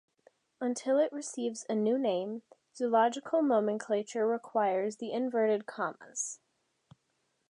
Until 0.59 0.97
it 0.97 1.13
receives 1.13 1.63
a 1.69 1.75
new 1.75 1.95
name, 1.95 2.41
zoological 2.75 3.43
nomenclature 3.43 4.25
requires 4.25 4.95
the 4.95 5.11
inverted 5.11 5.67
commas. 5.67 6.39